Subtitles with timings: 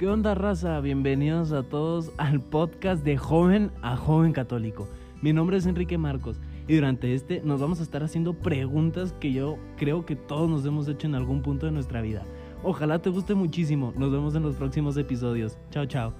[0.00, 0.80] ¿Qué onda, raza?
[0.80, 4.88] Bienvenidos a todos al podcast de Joven a Joven Católico.
[5.20, 9.30] Mi nombre es Enrique Marcos y durante este nos vamos a estar haciendo preguntas que
[9.30, 12.24] yo creo que todos nos hemos hecho en algún punto de nuestra vida.
[12.62, 13.92] Ojalá te guste muchísimo.
[13.94, 15.58] Nos vemos en los próximos episodios.
[15.70, 16.14] Chao, chao.